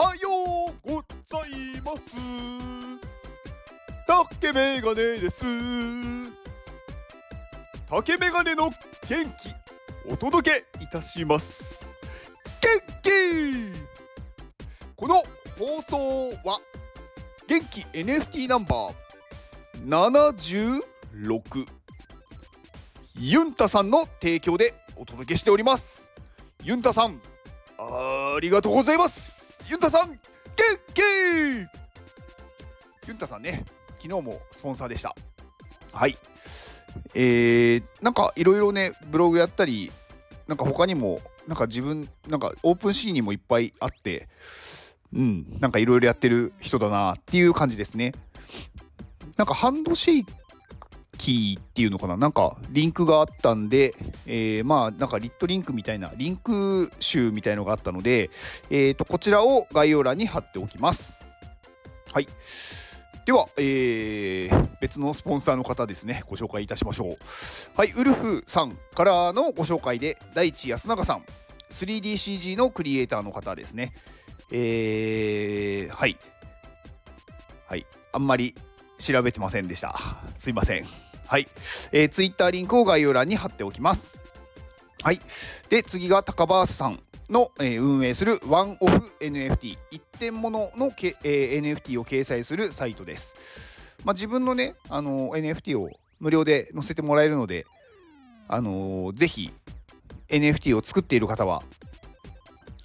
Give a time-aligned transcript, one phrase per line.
[0.00, 0.30] はよ
[0.70, 2.16] うございます。
[4.06, 5.44] 竹メガネです。
[7.86, 11.84] 竹メガネの元気お届けいたします。
[12.62, 13.10] 元気!
[14.96, 15.16] この
[15.58, 16.58] 放送は
[17.46, 20.82] 元気 NFT ナンバー
[21.34, 21.66] 76
[23.16, 26.10] ユンタさんの提供でお届けしております。
[26.62, 27.20] ユンタさん
[27.78, 29.39] ありがとうございます。
[29.70, 30.18] ユンタさん元
[30.92, 31.00] 気
[33.06, 33.64] ユンタさんね
[34.00, 35.14] 昨日もスポンサーでした。
[35.92, 36.18] はい。
[37.14, 39.92] えー、なんかいろいろねブログやったり
[40.48, 44.28] なんか他にもなんか自分なんかオープンシーンにもいっぱいあって
[45.12, 48.12] うんなんかいろいろやってる人だなっていう感じですね。
[49.36, 50.26] なんかハンドシェイ
[51.20, 52.16] キーっていうのかな？
[52.16, 58.30] なんかリンクがあったんで、えー、まあなんかリットリンクみたいなリンク集みたいのがあったので、
[58.70, 61.18] えー、とこちらを概要欄に貼っておきます。
[62.10, 62.26] はい。
[63.26, 66.24] では、えー、別のスポンサーの方ですね。
[66.26, 67.16] ご紹介いたしましょう。
[67.76, 67.92] はい。
[67.92, 71.22] ウルフさんからのご紹介で大地安永さん。
[71.70, 73.92] 3DCG のクリエイターの方ですね。
[74.50, 76.16] えー、はい。
[77.68, 77.86] はい。
[78.12, 78.54] あんまり
[78.98, 79.94] 調べてませんでした。
[80.34, 81.09] すいません。
[81.30, 81.46] はい、
[81.92, 84.18] えー、ツイッターリンクを概要欄に貼っておきます。
[85.00, 85.20] はい。
[85.68, 97.64] で次が高バースさんの、えー、運営するワンオフ NFT 一点物のけ、えー、NFT を掲載するサイトです、まあ、自分のね、あのー、NFT を無料で載せてもらえるので、
[98.48, 99.52] あのー、ぜひ
[100.30, 101.62] NFT を作っている方は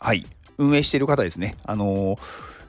[0.00, 0.26] はい。
[0.58, 2.18] 運営している方ですね、あのー、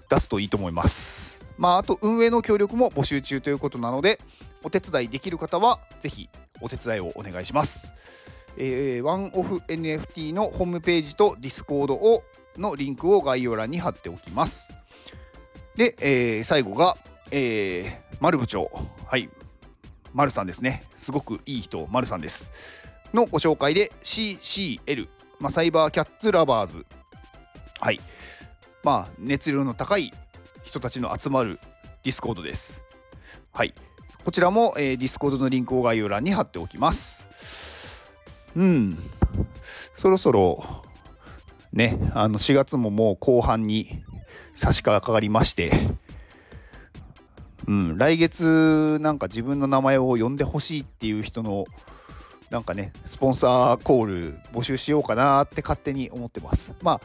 [0.09, 1.43] 出すといいと思います。
[1.57, 4.19] まああと運営の協力も募集中ということなので
[4.65, 6.27] お手伝いできる方はぜひ
[6.59, 7.93] お手伝いをお願いします。
[8.57, 12.23] えー、ワンオフ NFT のホームページとディスコードを
[12.57, 14.73] のリンクを概要欄に貼っておきます。
[15.75, 16.97] で、えー、最後が、
[17.29, 18.71] えー、丸部長。
[19.05, 19.29] はい。
[20.13, 20.83] 丸さんですね。
[20.95, 22.51] すごくいい人、丸さんです。
[23.13, 25.07] のご紹介で CCL、
[25.39, 26.85] まあ、サイバーキャッツラバーズ。
[27.81, 27.99] はい。
[28.83, 30.11] まあ、熱量の高い
[30.63, 31.59] 人たちの集まる
[32.01, 32.83] ディスコードです。
[33.51, 33.75] はい。
[34.25, 38.09] こちらも、えー、ディスコードのリンクを概要欄に貼っておきます。
[38.55, 38.97] うん。
[39.93, 40.57] そろそろ、
[41.71, 44.03] ね、あの4月ももう後半に
[44.55, 45.71] 差し掛かりまして、
[47.67, 51.65] うん、来月なんか自分の名前を呼んでほしいっていう人の
[52.49, 56.73] なんかね、スポンサーコール募集しようかなって勝手に思ってます。
[56.81, 57.01] まあ、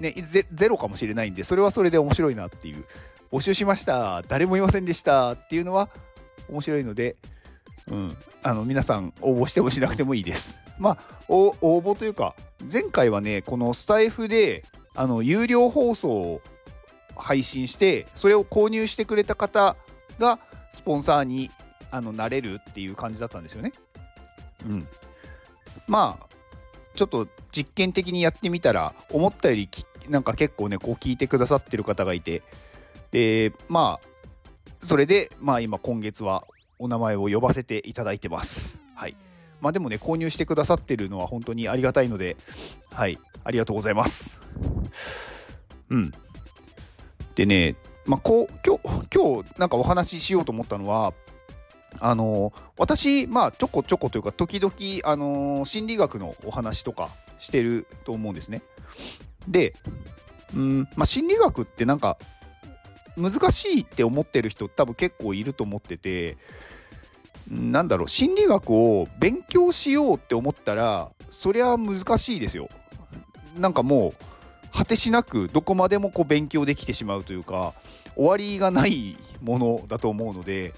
[0.00, 0.14] ね、
[0.52, 2.84] ゼロかもしれないんで、それはそれで面白いなっていう。
[3.32, 4.22] 募集しました。
[4.28, 5.88] 誰もいませんでしたっていうのは
[6.48, 7.16] 面白いので、
[7.90, 10.60] うん、あの皆さん応募してもしなくてもいいです。
[10.78, 12.34] まあ応募というか
[12.70, 16.40] 前回はねこのスタイフであの有料放送を
[17.16, 19.76] 配信してそれを購入してくれた方
[20.18, 20.38] が
[20.70, 21.50] スポンサーに
[21.90, 23.72] あのなれるっていう感じだったんですよね。
[24.66, 24.88] うん、
[25.86, 26.26] まあ
[26.94, 29.68] ちょっと実験的にやってみたら思ったより
[30.08, 32.42] なんか結構ねこう聞いてくださってる方がいて
[33.10, 34.08] でまあ
[34.84, 36.44] それで、まあ今今月は
[36.78, 38.82] お名前を呼ばせていただいてます。
[38.94, 39.16] はい。
[39.62, 42.36] まあでもね、購入してくださってるのは本当にありがたいので、
[42.90, 44.38] はい、ありがとうございます。
[45.88, 46.12] うん。
[47.34, 51.14] でね、まあこう、今日、今日なんかお話ししようと思ったのは、
[52.00, 54.74] あの私、まあちょこちょこというか、時々、
[55.10, 57.08] あの心理学のお話とか
[57.38, 58.60] してると思うんですね。
[59.48, 59.74] で、
[60.54, 62.18] うんまあ、心理学ってなんか
[63.16, 66.36] 難しいって思ってる人多分結構いると思ってて
[67.48, 72.68] なんだろう心理学を勉強しようって思ったらそりゃ難しいですよ。
[73.56, 74.24] なんかもう
[74.76, 77.74] 果てしなくどこまでもこう勉強できてしまうというか
[78.16, 80.72] 終わりがないものだと思うので、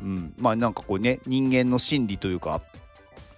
[0.00, 2.62] うん、まあなんかこうね人間の心理というか、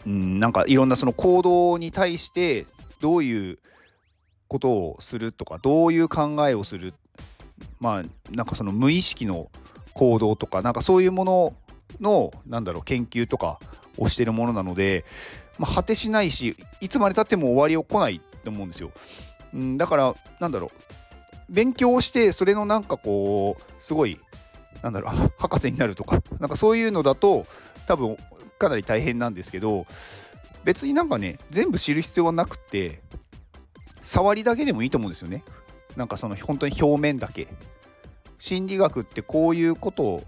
[0.06, 2.66] うん、なんかいろんなその行動に対して
[3.00, 3.58] どういう
[4.48, 6.92] ことをするとかどういう考えをする
[7.80, 9.50] まあなんかその無意識の
[9.94, 11.56] 行動とかなんかそういうもの
[12.00, 13.58] のなんだろう研究とか
[13.98, 15.04] をしてるものなので、
[15.58, 18.90] まあ、果てしないしいつまでたっても終わりを来ないと思うんですよ。
[19.54, 24.18] うん、だからなんだろう勉強をしてそれのなんかこうすごい
[24.82, 27.46] なんだろう博士になるとかなんかそういうのだと
[27.86, 28.16] 多分
[28.58, 29.86] かなり大変なんですけど
[30.64, 33.00] 別になんかね全部知る必要はなくて
[34.00, 35.44] 触りだけでもいいと思うんですよね。
[35.96, 37.48] なんかその本当に表面だけ
[38.38, 40.24] 心理学ってこういうことを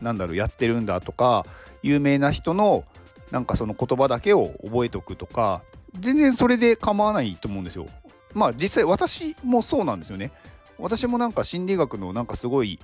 [0.00, 1.46] なんだろうやってるんだとか
[1.82, 2.84] 有名な人の
[3.30, 5.62] なんかその言葉だけを覚えておくとか
[5.98, 7.86] 全然それで構わないと思うんですよ。
[8.34, 10.30] まあ実際私もそうなんですよね。
[10.78, 12.78] 私もなんか心理学のなんかすごい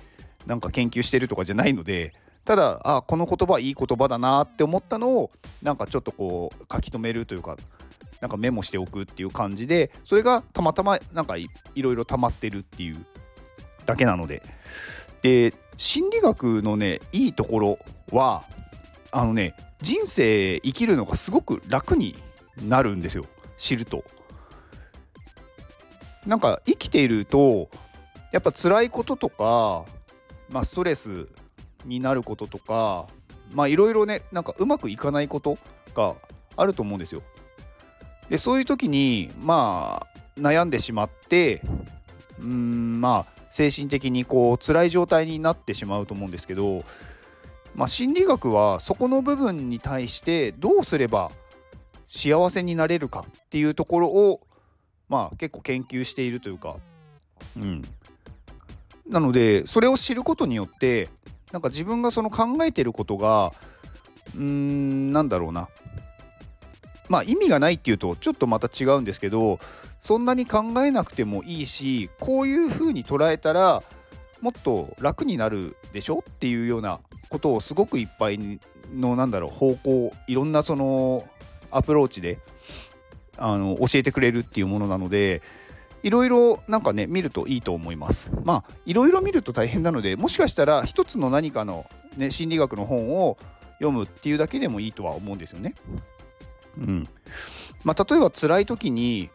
[0.47, 5.31] なんか研究してるとかじゃないのでただあこの言葉いい言葉だなって思ったのを
[5.61, 7.55] なんかちょっとこう書き留めるというか
[8.23, 13.05] なんかメモしておくっていう感じでそれがたまたまなんかいろいろ溜まってるっていう
[13.85, 14.41] だけなので
[15.21, 17.79] で心理学のねいいところ
[18.13, 18.45] は
[19.11, 22.15] あのね人生生きるのがすごく楽に
[22.65, 23.25] なるんですよ
[23.57, 24.05] 知ると。
[26.25, 27.67] なんか生きていると
[28.31, 29.83] やっぱ辛いこととか、
[30.49, 31.27] まあ、ストレス
[31.83, 33.07] になることとか
[33.51, 35.57] まあいろいろねなんかうまくいかないこと
[35.93, 36.15] が
[36.55, 37.21] あると思うんですよ。
[38.29, 41.61] でそういう時にまあ悩んでしまって
[42.39, 46.83] うんまあ精神的にこう辛い状態になってしまうと思うんですけど、
[47.75, 51.31] まあ、心理学はそこの部分に対してどうすれば
[52.07, 54.41] 幸せになれるかっていうところを
[55.07, 56.77] まあ結構研究しているというか
[57.57, 57.83] うん。
[59.07, 61.09] なのでそれを知ることによって
[61.51, 63.53] なんか自分がその考えてることが
[64.35, 65.69] うーんなんだろうな。
[67.09, 69.59] まあ意味がないっていうとちょっとまた違うんですけど
[69.99, 73.83] そんなに考えなくてもいいしこういう風に捉えたら
[74.41, 76.19] もっと楽になるでしょ？
[76.19, 78.59] っていうようなことをすごくいっぱい
[78.93, 81.25] のなんだろう方向いろんなその
[81.71, 82.39] アプローチで
[83.37, 85.41] あの教えてくれるっていうものなので
[86.03, 88.29] いろいろなんかね見るといいと思います。
[88.43, 91.85] まあいろいろ見ると大変なのでもしかしたら一つの何かの、
[92.17, 93.37] ね、心理学の本を
[93.79, 95.75] 読むっていうだけでもいいとは思うんですよね。
[96.77, 97.07] うん。
[97.83, 99.29] まあ例えば辛い時に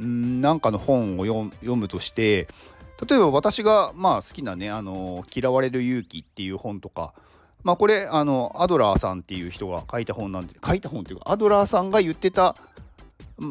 [0.00, 2.48] んなんかの本を読むとして
[3.08, 7.14] 例えば私がまあ好きなね「あの嫌われる勇気」っていう本とか
[7.62, 12.56] まあこれあのアドラーさんっていう人が書いた本なんで書いた本っていうかアドラーさんが言ってた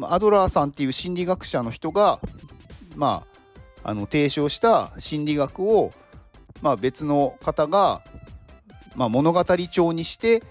[0.04, 2.20] アドラーさんっていう心理学者の人が
[2.96, 3.24] ま
[3.82, 5.90] ああの提唱した心理学を
[6.62, 8.02] まあ別の方が
[8.94, 10.42] まあ物語調にして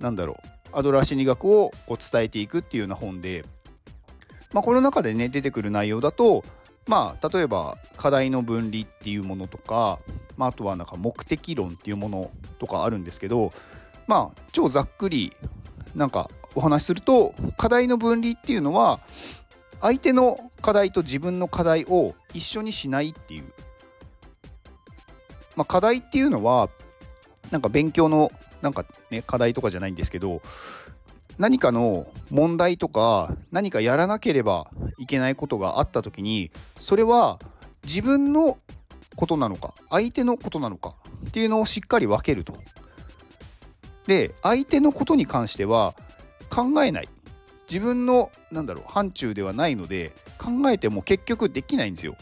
[0.00, 3.44] なんだろうアドラー心理学をこう伝えていくっていうような本で
[4.54, 6.44] まあ、この中でね出てくる内容だと
[6.86, 9.98] まあ例えば課題の分離っていうものとか、
[10.36, 12.30] まあ、あとはなんか目的論っていうもの
[12.60, 13.52] とかあるんですけど
[14.06, 15.32] まあ超ざっくり
[15.94, 19.00] なんかお話しすると課題の分離っていうのは
[19.80, 23.44] 相手の課題と自分の課題を一緒にしないっていう、
[25.56, 26.70] まあ、課題っていうのは
[27.50, 28.30] なんか勉強の
[28.64, 30.40] なんかね課題とかじゃないんですけど
[31.36, 37.38] 何かの問題とか何かやらなければいけないことがあった時にそれは
[37.84, 38.56] 自分の
[39.16, 40.94] ことなのか相手のことなのか
[41.28, 42.56] っていうのをしっかり分けると。
[44.06, 45.94] で相手のことに関しては
[46.50, 47.08] 考えない
[47.70, 52.16] 自分のなんだろう範疇ではないので考えても結局できないんですよ。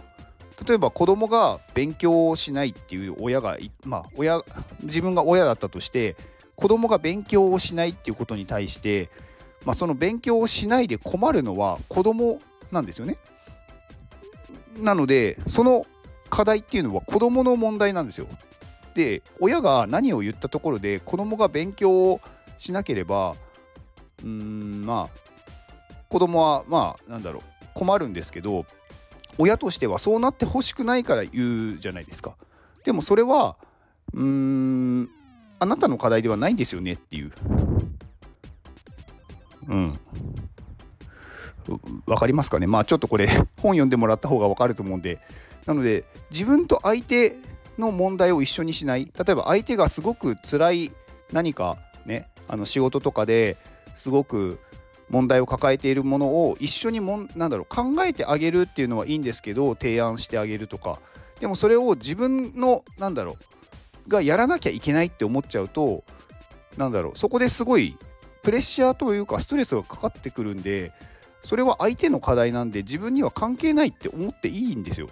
[0.67, 4.43] 例えば子供が勉強をしないっていう親がまあ親
[4.83, 6.17] 自分が親だったとして
[6.57, 9.11] 子供が勉強をしないっていうことに対して、
[9.65, 12.39] まあ、その勉強をしないで困るのは子供
[12.71, 13.19] なんですよね。
[14.77, 15.87] なのでその
[16.31, 18.27] 課題っていうのは子供の問題なんですよ。
[18.95, 22.21] で親が何を言ったところで子供が勉強を
[22.59, 23.37] しなければ
[24.23, 25.19] うーんまあ
[26.09, 27.43] 子供はまあなんだろう
[27.75, 28.67] 困るんですけど
[29.39, 32.37] 親としてはそうなってほしくないから言うじゃないですか。
[32.85, 33.57] でもそれは
[34.13, 35.11] うーん
[35.63, 37.31] あなたの課題ではないんですよねっていう。
[39.69, 39.99] うん。
[42.07, 42.67] わかりますかね？
[42.67, 45.21] まあちょっとこれ本読んでもらった方がわかると思うんで。
[45.65, 47.37] なので自分と相手
[47.79, 49.05] の問題を一緒にしない。
[49.05, 50.93] 例えば相手がすごく辛い
[51.31, 53.57] 何かね、あの仕事とかで
[53.95, 54.59] すごく
[55.11, 60.99] 問題を抱えているものを一緒にもんなんだろう考えてあげるっていうのはいいんですけど提案してあげるとか
[61.39, 63.37] でもそれを自分のなんだろう
[64.09, 66.05] がやらなきゃいけないって思っちゃうと
[66.77, 67.97] なんだろうそこですごい
[68.43, 70.93] プレッシャーというかストレスがかかってくるんで
[71.43, 75.09] それは相手の課題なんで自分には関係ないって思っていいんですよ。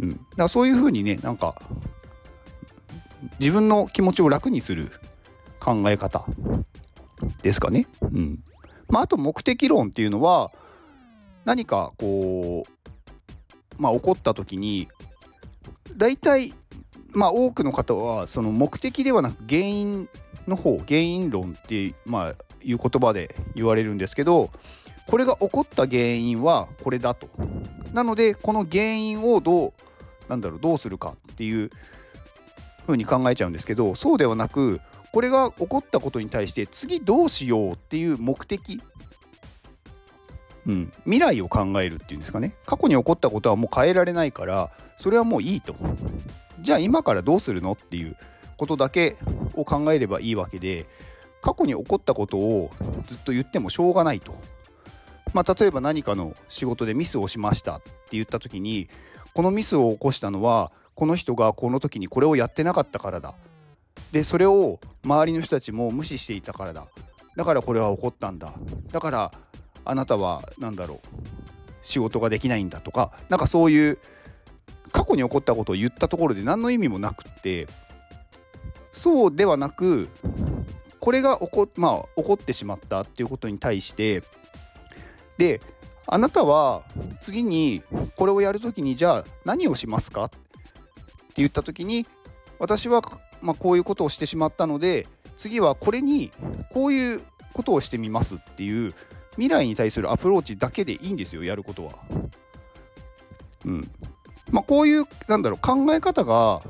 [0.00, 1.54] うん、だからそういうふうにねなんか
[3.38, 4.90] 自分の気持ちを楽にする
[5.58, 6.26] 考え方
[7.42, 7.86] ですかね。
[8.02, 8.44] うん
[8.88, 10.52] まあ、あと目的論っていうのは
[11.44, 14.88] 何かこうまあ起こった時に
[15.96, 16.52] 大体
[17.16, 20.08] まあ多くの方はその目的ではなく原因
[20.46, 22.32] の方原因論ってまあ
[22.62, 24.50] いう言葉で言われるんですけど
[25.06, 27.28] これが起こった原因はこれだと。
[27.94, 29.72] なのでこの原因をどう
[30.28, 31.70] なんだろうどうするかっていう
[32.86, 34.80] 風に考えちゃうんですけどそうではなく
[35.10, 38.82] これが起こったことに対して次どうしようっていう目的。
[40.66, 42.56] うん、未来を考えるっていうんですかね。
[42.66, 45.76] 過去に起こったことはもう変えられないからそれはもういいと。
[46.66, 48.16] じゃあ今からどうするのっていう
[48.56, 49.16] ことだけ
[49.54, 50.86] を考えればいいわけで
[51.40, 52.72] 過去に起こったことを
[53.06, 54.34] ずっと言ってもしょうがないと。
[55.32, 58.88] まあ、例えば何かの仕事でミスをしましたって言った時に
[59.32, 63.36] このミスを起こしたのはこの人がこの時にこれをやってなかったからだ。
[64.10, 66.88] でそれを周りの人たちも無視していたからだ。
[67.36, 68.54] だからこれは起こったんだ。
[68.90, 69.32] だから
[69.84, 70.98] あなたは何だろう。
[71.82, 73.98] 仕事ができないんだとかなんかそういう
[74.96, 77.68] 過去に起こったことを言ったところで何の意味もなくって
[78.92, 80.08] そうではなく
[81.00, 84.22] これが起こ,、まあ、起こってしまったっていうことに対して
[85.36, 85.60] で
[86.06, 86.82] あなたは
[87.20, 87.82] 次に
[88.16, 90.24] これをやるときにじゃあ何をしますか？
[90.24, 90.36] って
[91.36, 92.06] 言ったときに
[92.58, 93.02] 私は、
[93.42, 96.30] まあ、こういうことをしてしまったので次はこれに
[96.70, 97.20] こういう
[97.52, 98.94] ことをしてみますっていう
[99.32, 101.92] 未来に対するアプローチだけでいいんですよやることは。
[103.66, 103.90] うん
[104.50, 106.62] まあ、こういうなんだろう考え方が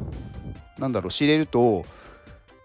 [0.78, 1.84] なんだろう知れると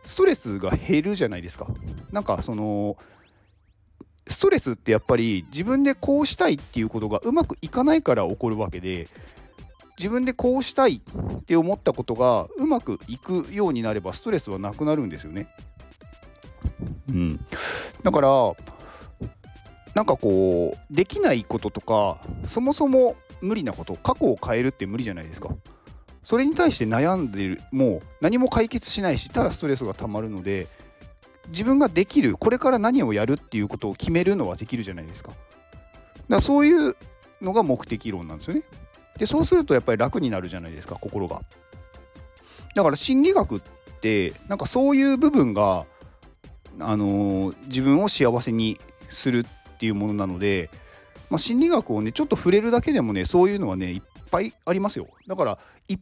[0.03, 1.68] ストレスが減るじゃないですか。
[2.12, 2.98] なんかその
[4.27, 9.08] ストレスってやっぱり自分でこうしたいっていうことがうまくいかないから起こるわけで
[9.98, 15.48] 自分でこうしたいって思ったことがうまくいくようになればストレスはなくなるんですよね。
[17.10, 17.39] うん、
[18.01, 18.30] だから
[19.94, 25.50] なんかこうできないこととかそもそも無理なこと過去を変えるって無理じゃないですか。
[26.24, 30.68] それに対して悩んでるもう何も解決しないしただストレスがたまるので
[31.48, 35.32] 自分ができるこれから何をやるっていうことを決めるのはできるじゃないですか。
[35.32, 35.42] だか
[36.30, 36.96] らそういう
[37.42, 38.64] のが目的論なんですよね。
[39.18, 41.42] でそうするとやっぱり楽になるじゃないですか心が。
[42.76, 43.62] だから心理学っ
[44.00, 45.86] てなんかそういう部分が、
[46.80, 50.70] あのー、自分を幸せにするっていうものなので、
[51.32, 55.08] まあ、心理学をねちょっと触れるだけでもねそういうのはねいっぱいありますよ。
[55.28, 55.58] だから
[55.88, 56.00] いっ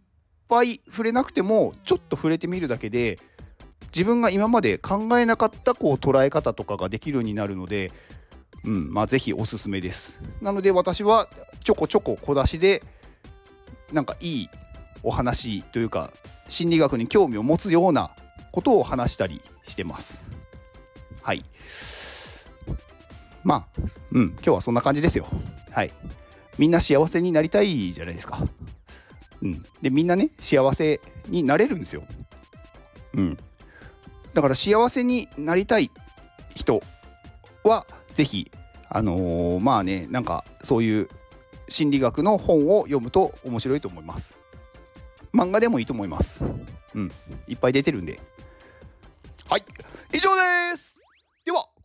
[0.50, 3.20] ぱい触れなくてもちょっと触れてみるだけで
[3.94, 7.92] 自分が今まで考えなかったこう捉え方とかができるようになるので、
[8.66, 10.20] うんまあ、ぜひおすすめです。
[10.42, 11.30] なので私は
[11.64, 12.84] ちょこちょこ小出しで
[13.94, 14.50] なんかいい
[15.04, 16.12] お話というか
[16.48, 18.16] 心理学に興味を持つような
[18.52, 20.32] ことを話したりしてます。
[21.22, 21.44] はい。
[23.44, 23.82] まあ、
[24.12, 25.28] うん、今日はそんな感じですよ。
[25.72, 25.92] はい。
[26.58, 28.40] みんな幸せになりたいじゃないですか。
[29.42, 29.66] うん。
[29.82, 32.04] で、みんなね、幸せになれるんですよ。
[33.14, 33.38] うん。
[34.34, 35.92] だから幸せになりたい
[36.56, 36.82] 人
[37.64, 38.52] は是非
[38.90, 41.10] あのー、まあねなんかそういう
[41.68, 44.38] 心理学の本を読むと面白いと思います
[45.34, 46.44] 漫画でもいいと思います
[46.96, 47.12] うん
[47.48, 48.20] いっぱい出てるんで
[49.48, 49.64] はい
[50.14, 51.04] 以上です